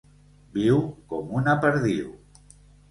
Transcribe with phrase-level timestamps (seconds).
[0.55, 0.81] Viu
[1.13, 2.13] com una perdiu.